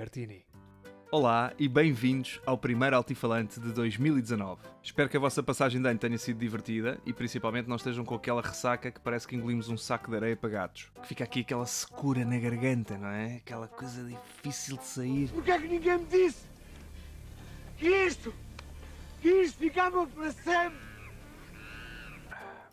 [0.00, 0.46] Bertini.
[1.10, 4.62] Olá e bem-vindos ao primeiro Altifalante de 2019.
[4.82, 8.14] Espero que a vossa passagem de ano tenha sido divertida e principalmente não estejam com
[8.14, 10.90] aquela ressaca que parece que engolimos um saco de areia para gatos.
[11.02, 13.42] Que fica aqui aquela secura na garganta, não é?
[13.44, 15.28] Aquela coisa difícil de sair.
[15.28, 16.46] Porquê é que ninguém me disse
[17.76, 18.32] que isto,
[19.20, 20.89] que isto ficava para sempre?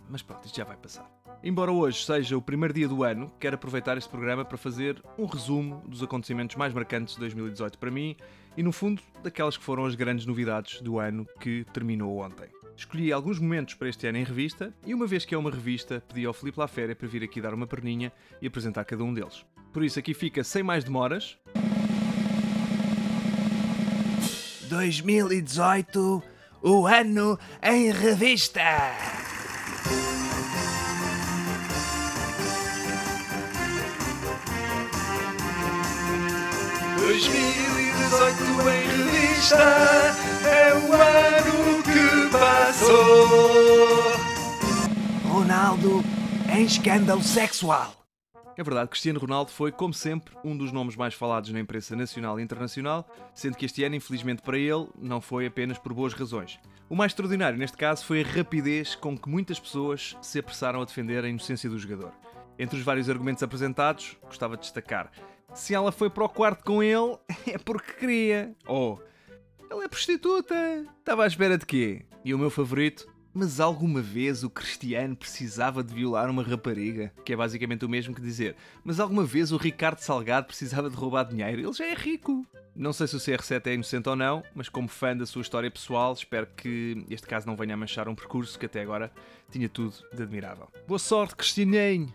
[0.10, 1.10] Mas pronto, isto já vai passar.
[1.44, 5.26] Embora hoje seja o primeiro dia do ano, quero aproveitar este programa para fazer um
[5.26, 8.16] resumo dos acontecimentos mais marcantes de 2018 para mim
[8.56, 12.50] e, no fundo, daquelas que foram as grandes novidades do ano que terminou ontem.
[12.76, 16.04] Escolhi alguns momentos para este ano em revista e, uma vez que é uma revista,
[16.08, 18.12] pedi ao Filipe Laféria para vir aqui dar uma perninha
[18.42, 19.46] e apresentar cada um deles.
[19.74, 21.38] Por isso, aqui fica sem mais demoras.
[24.70, 26.24] 2018,
[26.62, 29.27] o ano em revista!
[38.70, 39.55] Em revista
[40.46, 43.98] é o ano que passou.
[45.30, 46.04] Ronaldo
[46.49, 48.07] em escândalo sexual.
[48.58, 52.40] É verdade, Cristiano Ronaldo foi, como sempre, um dos nomes mais falados na imprensa nacional
[52.40, 56.60] e internacional, sendo que este ano, infelizmente para ele, não foi apenas por boas razões.
[56.90, 60.86] O mais extraordinário neste caso foi a rapidez com que muitas pessoas se apressaram a
[60.86, 62.12] defender a inocência do jogador.
[62.58, 65.12] Entre os vários argumentos apresentados, gostava de destacar
[65.53, 68.56] se ela foi para o quarto com ele, é porque queria.
[68.66, 70.56] Ou, oh, ela é prostituta.
[71.00, 72.06] Estava à espera de quê?
[72.24, 73.08] E o meu favorito?
[73.40, 77.13] Mas alguma vez o Cristiano precisava de violar uma rapariga?
[77.24, 78.56] Que é basicamente o mesmo que dizer.
[78.84, 81.62] Mas alguma vez o Ricardo Salgado precisava de roubar dinheiro?
[81.62, 82.44] Ele já é rico.
[82.75, 85.69] Não sei se o CR7 é inocente ou não, mas como fã da sua história
[85.69, 89.12] pessoal, espero que este caso não venha a manchar um percurso que até agora
[89.52, 90.68] tinha tudo de admirável.
[90.88, 92.12] Boa sorte, Cristianinho!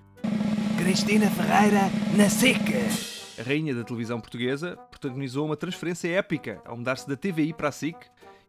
[0.76, 1.82] Cristina Ferreira
[2.16, 3.12] na seca!
[3.38, 7.72] A rainha da televisão portuguesa protagonizou uma transferência épica ao mudar-se da TVI para a
[7.72, 7.96] SIC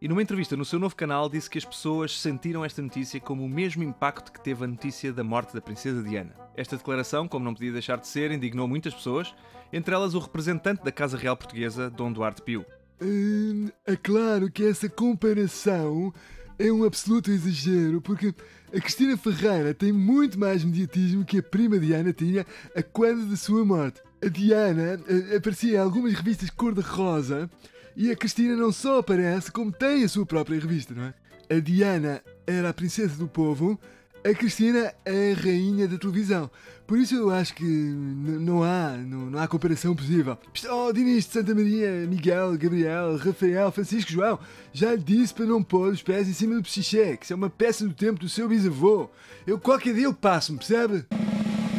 [0.03, 3.45] e numa entrevista no seu novo canal disse que as pessoas sentiram esta notícia como
[3.45, 6.35] o mesmo impacto que teve a notícia da morte da princesa Diana.
[6.57, 9.33] Esta declaração, como não podia deixar de ser, indignou muitas pessoas,
[9.71, 12.65] entre elas o representante da Casa Real Portuguesa, Dom Duarte Pio.
[13.01, 16.13] Hum, é claro que essa comparação
[16.59, 18.35] é um absoluto exagero, porque
[18.75, 23.37] a Cristina Ferreira tem muito mais mediatismo que a prima Diana tinha a quando da
[23.37, 27.49] sua morte a Diana uh, aparecia em algumas revistas cor-de-rosa
[27.95, 31.13] e a Cristina não só aparece, como tem a sua própria revista, não é?
[31.55, 33.79] A Diana era a princesa do povo,
[34.23, 36.49] a Cristina é a rainha da televisão.
[36.87, 40.37] Por isso eu acho que não há, não, há comparação possível.
[40.69, 44.39] Oh, Dinis de Santa Maria, Miguel, Gabriel, Rafael, Francisco, João,
[44.71, 47.35] já lhe disse para não pôr os pés em cima do psiché, que isso é
[47.35, 49.09] uma peça do tempo do seu bisavô.
[49.45, 51.05] Eu qualquer dia eu passo-me, percebe?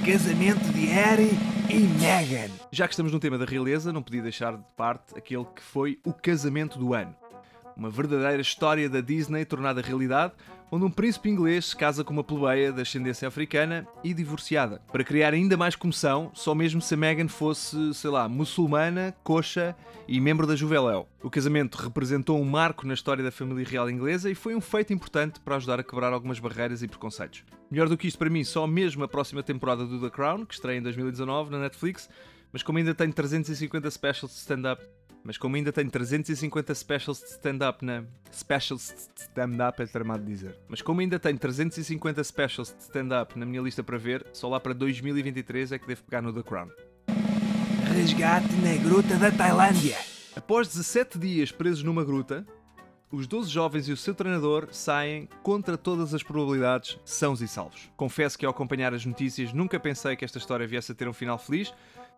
[0.04, 2.50] Casamento de Harry e Meghan.
[2.70, 5.98] Já que estamos no tema da realeza, não podia deixar de parte aquele que foi
[6.04, 7.14] o casamento do ano.
[7.76, 10.32] Uma verdadeira história da Disney tornada realidade,
[10.70, 14.80] onde um príncipe inglês se casa com uma plebeia de ascendência africana e divorciada.
[14.92, 19.76] Para criar ainda mais comoção, só mesmo se a Meghan fosse, sei lá, muçulmana, coxa
[20.06, 21.08] e membro da Juveléu.
[21.22, 24.92] O casamento representou um marco na história da família real inglesa e foi um feito
[24.92, 27.44] importante para ajudar a quebrar algumas barreiras e preconceitos.
[27.70, 30.54] Melhor do que isto para mim, só mesmo a próxima temporada do The Crown, que
[30.54, 32.08] estreia em 2019 na Netflix,
[32.52, 34.84] mas como ainda tem 350 specials de stand-up
[35.24, 38.04] mas como ainda tenho 350 specials de stand-up na.
[38.30, 40.54] Specials de stand-up é tramado dizer.
[40.68, 44.60] Mas como ainda tenho 350 specials de stand-up na minha lista para ver, só lá
[44.60, 46.68] para 2023 é que devo pegar no The Crown.
[47.94, 49.96] Resgate na Gruta da Tailândia.
[50.36, 52.44] Após 17 dias presos numa gruta,
[53.10, 57.88] os 12 jovens e o seu treinador saem contra todas as probabilidades sãos e salvos.
[57.96, 61.12] Confesso que ao acompanhar as notícias nunca pensei que esta história viesse a ter um
[61.12, 61.72] final feliz,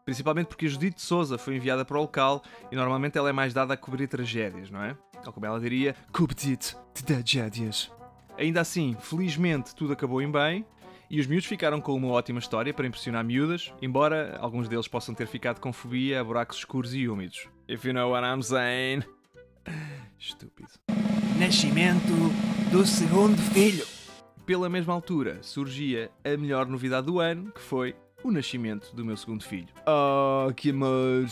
[0.07, 2.41] Principalmente porque a Judite Souza foi enviada para o local
[2.71, 4.97] e normalmente ela é mais dada a cobrir tragédias, não é?
[5.27, 7.91] Ou como ela diria, Cobdite de tragédias.
[8.39, 10.65] Ainda assim, felizmente tudo acabou em bem
[11.11, 15.13] e os miúdos ficaram com uma ótima história para impressionar miúdas, embora alguns deles possam
[15.13, 17.49] ter ficado com fobia a buracos escuros e úmidos.
[17.69, 19.03] If you know what I'm saying.
[20.17, 20.71] Estúpido.
[21.37, 22.13] Nascimento
[22.71, 23.85] do segundo filho.
[24.47, 29.17] Pela mesma altura surgia a melhor novidade do ano, que foi o nascimento do meu
[29.17, 29.69] segundo filho.
[29.87, 31.27] Oh, que amor!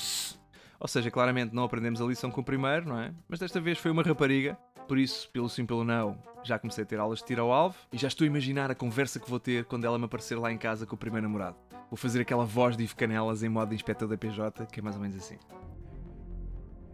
[0.79, 3.15] Ou seja, claramente não aprendemos a lição com o primeiro, não é?
[3.29, 6.87] Mas desta vez foi uma rapariga, por isso, pelo sim pelo não, já comecei a
[6.87, 9.41] ter aulas de tiro ao alvo e já estou a imaginar a conversa que vou
[9.41, 11.57] ter quando ela me aparecer lá em casa com o primeiro namorado.
[11.91, 14.83] Vou fazer aquela voz de Ivo Canelas em modo de inspector da PJ, que é
[14.83, 15.39] mais ou menos assim.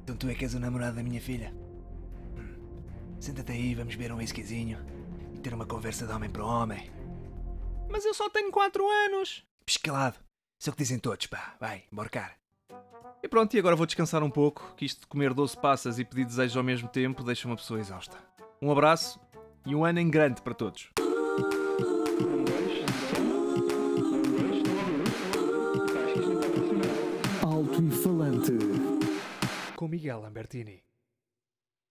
[0.05, 1.53] Então tu é que és o namorado da minha filha?
[2.37, 2.57] Hum.
[3.19, 4.79] Senta-te aí, vamos beber um whiskyzinho
[5.35, 6.91] e ter uma conversa de homem para homem.
[7.89, 9.50] Mas eu só tenho 4 anos!
[9.71, 10.17] Pescalado.
[10.59, 11.55] Isso é o que dizem todos, pá.
[11.61, 12.37] Vai, emborcar.
[13.23, 16.05] E pronto, e agora vou descansar um pouco, que isto de comer 12 passas e
[16.05, 18.17] pedir desejos ao mesmo tempo deixa uma pessoa exausta.
[18.61, 19.21] Um abraço
[19.65, 20.91] e um ano em grande para todos.
[27.41, 28.53] Alto e falante.
[29.77, 30.83] Com Miguel Lambertini.